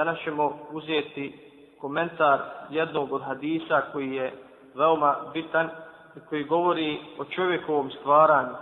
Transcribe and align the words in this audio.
Danas 0.00 0.18
ćemo 0.18 0.52
uzeti 0.72 1.38
komentar 1.80 2.38
jednog 2.70 3.12
od 3.12 3.22
hadisa 3.22 3.80
koji 3.92 4.12
je 4.12 4.32
veoma 4.74 5.16
bitan 5.32 5.68
i 6.16 6.20
koji 6.28 6.44
govori 6.44 6.98
o 7.18 7.24
čovjekovom 7.24 7.90
stvaranju, 7.90 8.54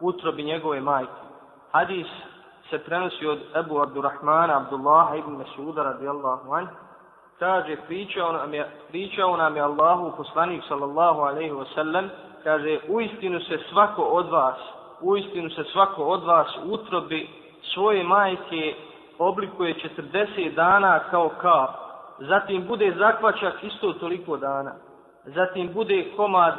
utrobi 0.00 0.42
njegove 0.42 0.80
majke. 0.80 1.12
Hadis 1.72 2.06
se 2.70 2.78
prenosi 2.78 3.26
od 3.26 3.38
Ebu 3.56 3.80
Abdurrahmana 3.80 4.56
Abdullaha 4.56 5.16
ibn 5.16 5.36
Mesuda 5.36 5.82
radijallahu 5.82 6.52
anhu. 6.52 6.74
Kaže, 7.38 7.76
pričao 7.86 8.32
nam 8.32 8.54
je, 8.54 8.70
pričao 8.88 9.36
nam 9.36 9.56
je 9.56 9.62
Allahu 9.62 10.12
poslanik 10.16 10.62
sallallahu 10.68 11.20
alaihi 11.20 11.52
wa 11.52 11.74
sallam, 11.74 12.10
kaže, 12.44 12.78
u 12.88 13.00
istinu 13.00 13.40
se 13.40 13.58
svako 13.70 14.02
od 14.02 14.28
vas, 14.28 14.58
u 15.00 15.16
istinu 15.16 15.50
se 15.50 15.64
svako 15.72 16.04
od 16.04 16.24
vas 16.24 16.48
utrobi 16.64 17.28
svoje 17.74 18.04
majke 18.04 18.74
oblikuje 19.18 19.74
40 19.98 20.54
dana 20.54 21.00
kao 21.10 21.28
kap, 21.28 21.70
zatim 22.18 22.66
bude 22.66 22.94
zakvačak 22.98 23.64
isto 23.64 23.92
toliko 23.92 24.36
dana, 24.36 24.72
zatim 25.24 25.72
bude 25.72 26.04
komad 26.16 26.54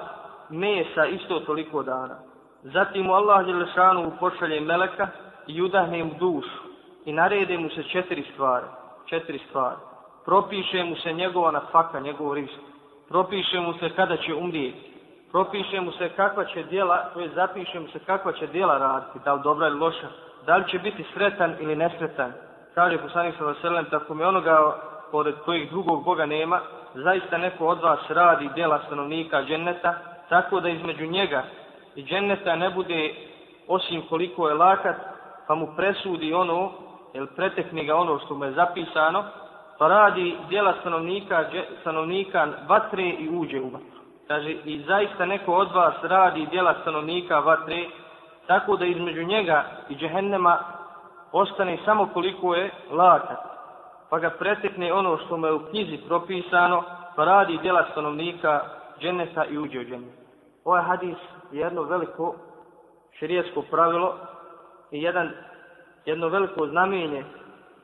mesa 0.49 1.05
isto 1.05 1.39
toliko 1.39 1.83
dana, 1.83 2.16
zatim 2.63 3.05
mu 3.05 3.13
Allah 3.13 3.45
Đelešanu 3.45 4.11
pošalje 4.20 4.61
meleka 4.61 5.07
i 5.47 5.61
udahne 5.61 6.03
mu 6.03 6.13
dušu 6.20 6.66
i 7.05 7.13
narede 7.13 7.57
mu 7.57 7.70
se 7.70 7.83
četiri 7.83 8.25
stvari, 8.33 8.66
četiri 9.05 9.39
stvari. 9.49 9.77
Propiše 10.25 10.83
mu 10.83 10.95
se 10.95 11.13
njegova 11.13 11.52
nafaka, 11.52 11.99
njegov 11.99 12.33
rizik. 12.33 12.66
Propiše 13.09 13.59
mu 13.59 13.73
se 13.73 13.89
kada 13.89 14.17
će 14.17 14.33
umrijeti. 14.33 14.91
Propiše 15.31 15.81
mu 15.81 15.91
se 15.91 16.09
kakva 16.09 16.45
će 16.45 16.63
djela, 16.63 17.09
to 17.13 17.19
je 17.19 17.30
zapiše 17.30 17.80
mu 17.80 17.88
se 17.88 17.99
kakva 17.99 18.31
će 18.31 18.47
djela 18.47 18.77
raditi, 18.77 19.19
da 19.25 19.33
li 19.33 19.41
dobra 19.44 19.67
ili 19.67 19.80
loša, 19.80 20.08
da 20.45 20.58
li 20.58 20.67
će 20.67 20.80
biti 20.80 21.05
sretan 21.13 21.55
ili 21.59 21.76
nesretan. 21.76 22.34
Kaže 22.76 22.98
poslanik 22.98 23.36
sallallahu 23.38 23.67
alejhi 23.67 23.90
tako 23.90 24.13
mi 24.13 24.23
onoga 24.23 24.76
pored 25.12 25.36
kojih 25.45 25.70
drugog 25.70 26.03
Boga 26.03 26.26
nema, 26.26 26.59
zaista 26.94 27.38
neko 27.38 27.67
od 27.67 27.81
vas 27.81 28.00
radi 28.09 28.50
djela 28.56 28.80
stanovnika 28.86 29.44
dženneta, 29.44 29.95
tako 30.30 30.59
da 30.59 30.69
između 30.69 31.06
njega 31.06 31.44
i 31.95 32.03
dženneta 32.03 32.56
ne 32.56 32.69
bude 32.69 33.14
osim 33.67 34.02
koliko 34.09 34.50
je 34.50 34.56
lakat, 34.56 34.95
pa 35.47 35.56
mu 35.56 35.67
presudi 35.75 36.34
ono, 36.34 36.72
jer 37.14 37.28
pretekne 37.36 37.84
ga 37.84 37.95
ono 37.95 38.19
što 38.19 38.36
mu 38.36 38.45
je 38.45 38.52
zapisano, 38.52 39.23
pa 39.78 39.88
radi 39.88 40.38
djela 40.50 40.73
stanovnika, 40.81 41.45
stanovnika 41.81 42.47
vatre 42.67 43.03
i 43.03 43.30
uđe 43.30 43.62
u 43.62 43.69
vatru. 43.69 44.00
Kaže, 44.28 44.52
i 44.52 44.84
zaista 44.88 45.25
neko 45.25 45.53
od 45.53 45.72
vas 45.72 45.95
radi 46.03 46.47
djela 46.52 46.75
stanovnika 46.81 47.39
vatre, 47.39 47.86
tako 48.47 48.77
da 48.77 48.85
između 48.85 49.23
njega 49.23 49.63
i 49.89 49.95
džehennema 49.95 50.59
ostane 51.31 51.77
samo 51.85 52.09
koliko 52.13 52.55
je 52.55 52.71
lakat, 52.91 53.38
pa 54.09 54.19
ga 54.19 54.29
pretekne 54.29 54.93
ono 54.93 55.17
što 55.17 55.38
mu 55.38 55.47
je 55.47 55.53
u 55.53 55.65
knjizi 55.69 55.97
propisano, 56.07 56.83
pa 57.16 57.25
radi 57.25 57.59
djela 57.61 57.85
stanovnika 57.91 58.61
dženeta 58.99 59.45
i 59.45 59.57
uđe 59.57 59.79
u 59.79 59.83
dženet. 59.83 60.13
Ovaj 60.63 60.81
hadis 60.83 61.17
je 61.51 61.59
jedno 61.59 61.81
veliko 61.81 62.35
širijetsko 63.19 63.61
pravilo 63.61 64.16
i 64.91 65.01
jedan, 65.01 65.31
jedno 66.05 66.27
veliko 66.27 66.67
znamenje 66.67 67.23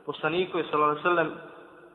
poslaniku 0.06 0.58
je 0.58 0.66
sallam 1.04 1.32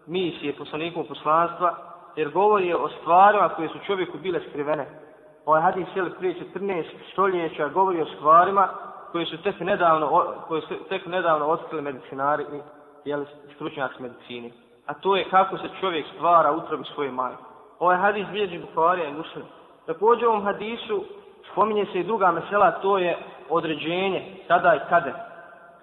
misije 0.06 0.56
poslanikom 0.56 1.06
poslanstva, 1.06 1.74
jer 2.16 2.30
govori 2.30 2.74
o 2.74 2.88
stvarima 3.00 3.48
koje 3.48 3.68
su 3.68 3.78
čovjeku 3.86 4.18
bile 4.18 4.40
skrivene. 4.48 5.05
Ovaj 5.46 5.62
hadis 5.62 5.86
je 5.94 6.10
prije 6.18 6.34
14 6.54 6.84
stoljeća 7.12 7.68
govori 7.68 8.02
o 8.02 8.06
stvarima 8.16 8.68
koje 9.12 9.26
su 9.26 9.42
tek 9.42 9.60
nedavno, 9.60 10.34
koje 10.48 10.62
su 10.62 10.74
tek 10.88 11.06
nedavno 11.06 11.46
otkrili 11.46 11.82
medicinari 11.82 12.42
i 12.42 12.60
jeli, 13.04 13.26
stručnjaci 13.54 14.02
medicini. 14.02 14.52
A 14.86 14.94
to 14.94 15.16
je 15.16 15.28
kako 15.30 15.58
se 15.58 15.68
čovjek 15.80 16.06
stvara 16.14 16.52
utrobi 16.52 16.84
svoje 16.94 17.10
majke. 17.10 17.42
Ovaj 17.78 17.96
hadis 17.96 18.26
bilježi 18.32 18.58
Bukharija 18.58 19.08
i 19.08 19.14
Muslim. 19.14 19.44
Također 19.86 20.26
u 20.26 20.30
ovom 20.30 20.44
hadisu 20.44 21.04
spominje 21.52 21.86
se 21.92 22.00
i 22.00 22.04
druga 22.04 22.32
mesela, 22.32 22.70
to 22.70 22.98
je 22.98 23.18
određenje 23.48 24.36
kada 24.48 24.74
i 24.74 24.88
kada 24.88 25.26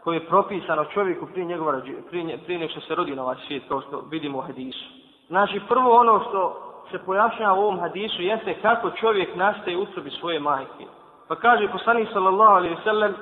koje 0.03 0.15
je 0.15 0.27
propisano 0.27 0.85
čovjeku 0.85 1.25
prije 1.25 1.45
njegova 1.45 1.81
prije, 2.09 2.37
prije 2.37 2.59
nego 2.59 2.71
što 2.71 2.81
se 2.81 2.95
rodi 2.95 3.15
na 3.15 3.23
ovaj 3.23 3.35
svijet, 3.47 3.63
kao 3.67 3.81
što 3.81 4.03
vidimo 4.09 4.37
u 4.37 4.41
hadisu. 4.41 4.85
Znači, 5.27 5.61
prvo 5.69 5.99
ono 5.99 6.19
što 6.19 6.72
se 6.91 6.99
pojašnjava 7.05 7.53
u 7.53 7.61
ovom 7.61 7.79
hadisu 7.79 8.21
jeste 8.21 8.53
kako 8.61 8.91
čovjek 8.91 9.35
nastaje 9.35 9.77
u 9.77 9.85
sobi 9.85 10.09
svoje 10.09 10.39
majke. 10.39 10.85
Pa 11.27 11.35
kaže 11.35 11.67
poslanik 11.71 12.09
sallallahu 12.13 12.55
alejhi 12.55 12.75
ve 12.75 12.81
sellem 12.83 13.15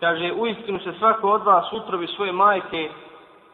kaže 0.00 0.32
u 0.32 0.46
istinu 0.46 0.78
se 0.78 0.92
svako 0.98 1.30
od 1.30 1.44
vas 1.44 1.72
utrobi 1.72 2.06
svoje 2.06 2.32
majke 2.32 2.90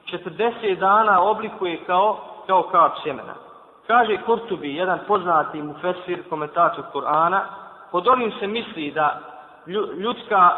40 0.06 0.78
dana 0.78 1.22
oblikuje 1.22 1.84
kao 1.86 2.18
kao 2.46 2.62
kap 2.62 2.92
sjemena. 3.02 3.34
Kaže 3.86 4.16
Kurtubi, 4.26 4.76
jedan 4.76 4.98
poznati 5.06 5.62
mufesir, 5.62 6.22
komentator 6.28 6.84
Kur'ana, 6.92 7.40
pod 7.90 8.08
ovim 8.08 8.32
se 8.40 8.46
misli 8.46 8.90
da 8.90 9.20
ljudska 9.96 10.50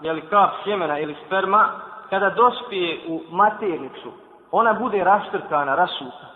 jeli, 0.00 0.20
kap 0.20 0.50
sjemena 0.64 0.98
ili 0.98 1.16
sperma, 1.26 1.68
kada 2.10 2.30
dospije 2.30 3.00
u 3.08 3.20
maternicu, 3.30 4.12
ona 4.50 4.72
bude 4.72 5.04
raštrkana, 5.04 5.74
rasuta. 5.74 6.26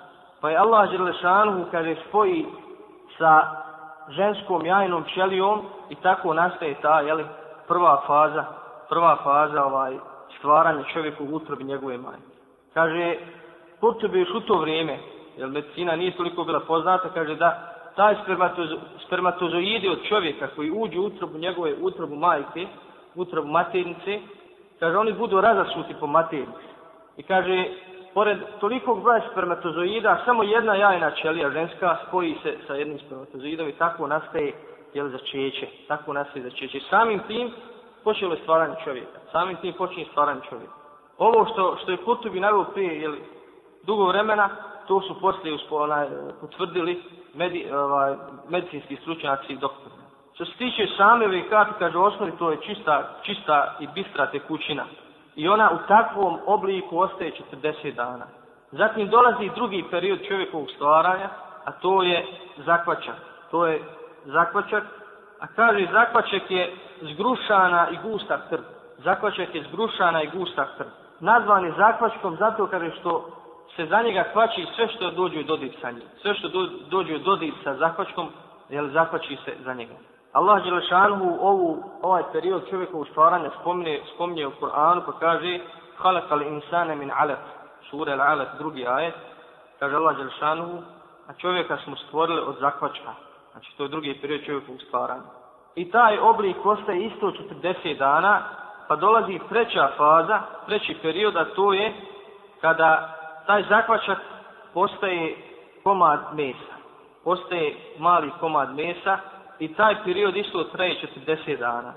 Pa 0.40 0.50
je 0.50 0.56
Allah 0.56 0.90
Đerlešanuhu, 0.90 1.64
kaže, 1.70 1.96
spoji 2.08 2.46
sa 3.18 3.42
ženskom 4.08 4.66
jajnom 4.66 5.04
ćelijom 5.14 5.62
i 5.90 5.94
tako 5.94 6.34
nastaje 6.34 6.74
ta, 6.82 7.00
jeli, 7.00 7.24
prva 7.68 8.02
faza, 8.06 8.44
prva 8.88 9.16
faza 9.24 9.64
ovaj, 9.64 9.96
stvaranja 10.38 10.84
čovjeku 10.92 11.24
u 11.24 11.34
utrobi 11.34 11.64
njegove 11.64 11.98
majke. 11.98 12.22
Kaže, 12.74 13.16
Kurtubi 13.80 14.20
još 14.20 14.30
u 14.34 14.40
to 14.40 14.58
vrijeme, 14.58 14.98
jer 15.36 15.48
medicina 15.48 15.96
nije 15.96 16.16
toliko 16.16 16.44
bila 16.44 16.60
poznata, 16.60 17.08
kaže 17.14 17.34
da 17.34 17.74
taj 17.96 18.16
spermatozo, 18.22 18.76
spermatozoidi 19.06 19.88
od 19.88 19.98
čovjeka 20.08 20.48
koji 20.56 20.70
uđu 20.70 21.00
u 21.00 21.04
utrobu 21.04 21.38
njegove 21.38 21.74
utrobu 21.80 22.16
majke, 22.16 22.66
utrobu 23.14 23.48
maternice, 23.48 24.20
kaže, 24.78 24.96
oni 24.96 25.12
budu 25.12 25.40
razasuti 25.40 25.94
po 26.00 26.06
maternici. 26.06 26.68
I 27.16 27.22
kaže, 27.22 27.64
pored 28.18 28.38
tolikog 28.60 29.02
broja 29.02 29.20
spermatozoida, 29.30 30.22
samo 30.24 30.42
jedna 30.42 30.74
jajna 30.74 31.10
ćelija 31.10 31.50
ženska 31.50 31.96
spoji 32.08 32.36
se 32.42 32.56
sa 32.66 32.74
jednim 32.74 32.98
spermatozoidom 32.98 33.68
i 33.68 33.72
tako 33.72 34.06
nastaje 34.06 34.52
jel, 34.94 35.08
začeće. 35.08 35.66
Tako 35.88 36.12
nastaje 36.12 36.42
začeće. 36.42 36.80
Samim 36.90 37.20
tim 37.26 37.52
počelo 38.04 38.34
je 38.34 38.40
stvaranje 38.42 38.74
čovjeka. 38.84 39.18
Samim 39.32 39.56
tim 39.56 39.72
počinje 39.72 40.06
stvaranje 40.10 40.40
čovjeka. 40.48 40.72
Ovo 41.18 41.46
što, 41.52 41.76
što 41.82 41.90
je 41.90 41.96
Kurtubi 41.96 42.40
navio 42.40 42.64
prije 42.64 43.00
jel, 43.00 43.14
dugo 43.86 44.06
vremena, 44.06 44.48
to 44.88 45.00
su 45.00 45.20
poslije 45.20 45.54
usponaj, 45.54 46.06
potvrdili 46.40 47.02
medi, 47.34 47.70
ovaj, 47.72 48.14
medicinski 48.48 48.96
stručnjaci 48.96 49.52
i 49.52 49.56
doktori. 49.56 49.94
Što 50.34 50.44
se 50.44 50.52
tiče 50.58 50.86
same 50.96 51.26
ove 51.26 51.42
kaže 51.78 51.98
osnovi, 51.98 52.32
to 52.38 52.50
je 52.50 52.58
čista, 52.66 53.18
čista 53.22 53.76
i 53.80 53.86
bistra 53.94 54.26
tekućina 54.26 54.84
i 55.38 55.48
ona 55.48 55.70
u 55.72 55.86
takvom 55.88 56.38
obliku 56.46 56.98
ostaje 56.98 57.32
40 57.62 57.94
dana. 57.94 58.26
Zatim 58.72 59.08
dolazi 59.08 59.50
drugi 59.54 59.84
period 59.90 60.18
čovjekovog 60.28 60.70
stvaranja, 60.74 61.28
a 61.64 61.72
to 61.72 62.02
je 62.02 62.26
zakvačak. 62.56 63.14
To 63.50 63.66
je 63.66 63.82
zakvačak, 64.24 64.84
a 65.40 65.46
kaže 65.46 65.86
zakvačak 65.92 66.50
je 66.50 66.72
zgrušana 67.00 67.88
i 67.90 67.96
gusta 68.02 68.38
krv. 68.48 68.62
Zakvačak 68.98 69.54
je 69.54 69.62
zgrušana 69.62 70.22
i 70.22 70.30
gusta 70.30 70.66
krv. 70.76 70.88
Nazvan 71.20 71.64
je 71.64 71.72
zakvačkom 71.76 72.36
zato 72.36 72.66
kaže 72.66 72.90
što 73.00 73.30
se 73.76 73.86
za 73.86 74.02
njega 74.02 74.24
kvači 74.32 74.66
sve 74.76 74.88
što 74.88 75.10
dođe 75.10 75.40
u 75.40 75.42
dodir 75.42 75.72
sa 75.80 75.90
njim. 75.90 76.02
Sve 76.22 76.34
što 76.34 76.48
dođe 76.90 77.16
u 77.16 77.18
dodir 77.18 77.52
sa 77.64 77.74
zakvačkom, 77.74 78.28
jel 78.68 78.88
zakvači 78.88 79.38
se 79.44 79.52
za 79.64 79.74
njega. 79.74 79.94
Allah 80.33 80.63
Đelešanhu 80.63 81.37
ovu, 81.41 81.83
ovaj 82.01 82.23
period 82.31 82.69
čovjekovog 82.69 83.07
stvaranja 83.07 83.49
spominje, 83.61 84.01
spominje 84.15 84.47
u 84.47 84.51
Kur'anu 84.51 85.01
pa 85.05 85.11
kaže 85.19 85.59
خَلَقَ 85.97 86.31
الْإِنسَانَ 86.31 86.97
مِنْ 86.97 87.11
عَلَقْ 87.11 87.37
Sura 87.89 88.13
Al-Alaq, 88.13 88.57
drugi 88.57 88.87
ajet. 88.87 89.13
Kaže 89.79 89.95
Allah 89.95 90.17
Đelešanhu 90.17 90.81
a 91.27 91.33
čovjeka 91.33 91.77
smo 91.77 91.95
stvorili 91.95 92.41
od 92.41 92.55
zakvačka. 92.59 93.13
Znači 93.51 93.77
to 93.77 93.83
je 93.83 93.89
drugi 93.89 94.19
period 94.21 94.45
čovjekovog 94.45 94.81
stvaranja. 94.81 95.21
I 95.75 95.91
taj 95.91 96.19
oblik 96.19 96.65
ostaje 96.65 97.05
isto 97.05 97.31
40 97.61 97.97
dana 97.97 98.41
pa 98.87 98.95
dolazi 98.95 99.39
treća 99.49 99.89
faza, 99.97 100.41
treći 100.65 100.97
period, 101.01 101.35
a 101.35 101.45
to 101.45 101.73
je 101.73 101.93
kada 102.61 103.17
taj 103.47 103.63
zakvačak 103.69 104.17
postaje 104.73 105.35
komad 105.83 106.19
mesa. 106.33 106.73
Postaje 107.23 107.75
mali 107.97 108.31
komad 108.39 108.75
mesa 108.75 109.17
i 109.58 109.74
taj 109.74 110.04
period 110.04 110.36
isto 110.36 110.64
traje 110.64 110.96
40 111.26 111.58
dana. 111.58 111.92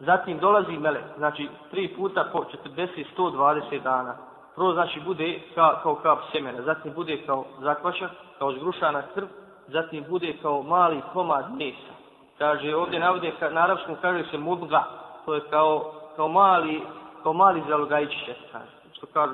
Zatim 0.00 0.38
dolazi 0.38 0.72
mele, 0.72 1.00
znači 1.16 1.48
tri 1.70 1.88
puta 1.88 2.28
po 2.32 2.44
40, 2.76 3.04
120 3.18 3.82
dana. 3.82 4.14
Prvo 4.54 4.72
znači 4.72 5.00
bude 5.00 5.40
kao, 5.54 5.78
kao 5.82 5.94
kap 5.94 6.18
semena, 6.32 6.62
zatim 6.62 6.92
bude 6.94 7.26
kao 7.26 7.44
zakvaša, 7.60 8.08
kao 8.38 8.52
zgrušana 8.52 9.02
krv, 9.14 9.26
zatim 9.68 10.04
bude 10.08 10.36
kao 10.42 10.62
mali 10.62 11.00
komad 11.12 11.44
mesa. 11.58 11.92
Kaže 12.38 12.76
ovdje 12.76 13.00
navode, 13.00 13.32
na 13.50 13.60
arabskom 13.60 13.96
kaže 14.00 14.24
se 14.30 14.38
mudga, 14.38 14.84
to 15.24 15.34
je 15.34 15.40
kao, 15.50 15.92
kao 16.16 16.28
mali, 16.28 16.82
kao 17.22 17.32
mali 17.32 17.62
zalogajčiće, 17.68 18.34
kaže. 18.52 18.76
Što 18.92 19.06
kaže, 19.06 19.32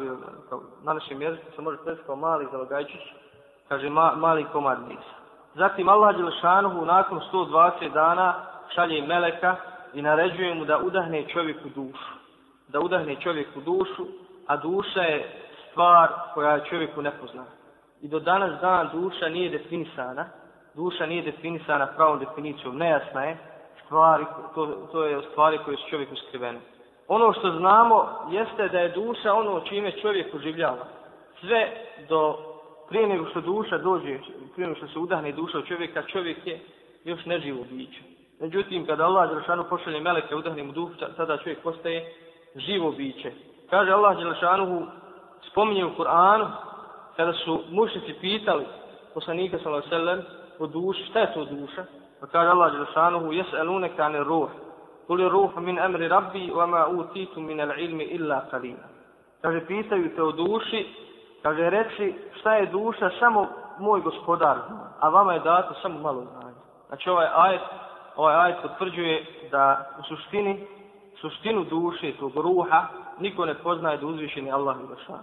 kao, 0.49 0.61
na 0.85 0.93
našem 0.93 1.23
jeziku 1.23 1.47
se 1.57 1.63
može 1.63 1.79
presti 1.85 2.05
kao 2.07 2.17
mali 2.17 2.47
zalogajčić, 2.53 3.01
kaže 3.69 3.91
ma, 3.91 4.13
mali 4.17 4.47
komad 4.53 4.79
mesa. 4.89 5.22
Zatim 5.55 5.89
Allah 5.89 6.17
Đelšanuhu 6.17 6.85
nakon 6.85 7.21
120 7.33 7.93
dana 7.93 8.35
šalje 8.75 9.03
meleka 9.03 9.57
i 9.95 10.03
naređuje 10.03 10.55
mu 10.55 10.65
da 10.65 10.79
udahne 10.79 11.29
čovjeku 11.29 11.69
dušu. 11.75 12.13
Da 12.69 12.81
udahne 12.81 13.17
čovjeku 13.21 13.61
dušu, 13.61 14.07
a 14.47 14.57
duša 14.57 15.01
je 15.01 15.43
stvar 15.71 16.09
koja 16.35 16.53
je 16.53 16.65
čovjeku 16.71 17.03
nepoznata. 17.03 17.51
I 18.01 18.09
do 18.09 18.21
danas 18.21 18.61
dan 18.61 18.89
duša 18.93 19.29
nije 19.29 19.51
definisana, 19.51 20.25
duša 20.75 21.07
nije 21.07 21.23
definisana 21.23 21.87
pravom 21.87 22.19
definicijom, 22.19 22.79
nejasna 22.79 23.25
je, 23.25 23.37
stvari, 23.85 24.25
to, 24.55 24.67
to 24.93 25.05
je 25.05 25.23
stvari 25.31 25.59
koje 25.65 25.77
su 25.77 25.83
čovjeku 25.91 26.17
skrivene. 26.17 26.61
Ono 27.09 27.33
što 27.33 27.51
znamo 27.51 28.27
jeste 28.31 28.69
da 28.69 28.79
je 28.79 28.89
duša 28.89 29.35
ono 29.35 29.61
čime 29.61 29.93
čovjek 30.03 30.35
uživljava. 30.35 30.87
Sve 31.41 31.69
do 32.09 32.52
prije 32.93 33.09
nego 33.09 33.27
što 33.31 33.41
duša 33.41 33.79
dođe, 33.79 34.19
prije 34.55 34.69
nego 34.69 34.75
što 34.75 34.87
se 34.87 34.99
udahne 34.99 35.33
duša 35.33 35.59
od 35.59 35.67
čovjeka, 35.67 36.03
čovjek 36.03 36.47
je 36.47 36.61
još 37.05 37.25
neživo 37.25 37.65
biće. 37.71 38.01
Međutim, 38.41 38.87
kada 38.87 39.05
Allah 39.05 39.29
Đelešanu 39.29 39.65
pošalje 39.71 40.01
meleke, 40.01 40.37
udahne 40.37 40.63
mu 40.63 40.73
duh, 40.73 40.91
tada 41.17 41.37
čovjek 41.37 41.63
postaje 41.63 42.13
živo 42.57 42.93
biće. 42.93 43.33
Kaže 43.71 43.93
Allah 43.93 44.19
Đelešanu, 44.19 44.87
spominje 45.51 45.85
u 45.85 45.91
Kur'anu, 45.99 46.47
kada 47.17 47.33
su 47.33 47.61
mušnici 47.71 48.15
pitali 48.21 48.65
poslanika 49.15 49.59
sallallahu 49.59 49.87
alejhi 49.87 49.95
ve 49.95 49.99
sellem 49.99 50.25
o 50.59 50.67
duši, 50.67 51.05
šta 51.05 51.21
je 51.21 51.35
to 51.35 51.45
duša? 51.45 51.85
Pa 52.21 52.27
kaže 52.27 52.51
Allah 52.51 52.73
Đelešanu, 52.73 53.33
jes'alunaka 53.33 54.03
anir 54.03 54.27
ruh. 54.27 54.51
Kul 55.07 55.29
ruh 55.29 55.57
min 55.57 55.79
amri 55.79 56.09
rabbi 56.09 56.51
wa 56.51 56.67
ma 56.67 56.89
utitu 56.89 57.41
min 57.41 57.61
al-ilmi 57.61 58.05
illa 58.05 58.45
qalila. 58.51 58.87
Kaže 59.43 59.67
pitaju 59.67 60.15
te 60.15 60.23
o 60.23 60.33
duši, 60.33 60.87
kaže 61.43 61.71
reci 61.71 62.15
šta 62.41 62.55
je 62.55 62.67
duša 62.67 63.11
samo 63.19 63.49
moj 63.79 64.01
gospodar, 64.01 64.59
a 65.01 65.09
vama 65.09 65.33
je 65.33 65.41
dato 65.41 65.75
samo 65.83 65.99
malo 65.99 66.25
znanja. 66.25 66.57
Znači 66.89 67.11
ovaj 67.11 67.27
ajet, 67.35 67.63
ovaj 68.17 68.35
ajet 68.35 68.57
potvrđuje 68.63 69.27
da 69.51 69.91
u 69.99 70.03
suštini, 70.03 70.67
suštinu 71.21 71.65
duše 71.65 72.13
tog 72.13 72.37
ruha 72.37 72.87
niko 73.19 73.47
ne 73.47 73.55
poznaje 73.55 73.99
da 73.99 74.07
uzvišeni 74.07 74.53
Allah 74.53 74.77
i 74.85 74.87
Bašan. 74.89 75.21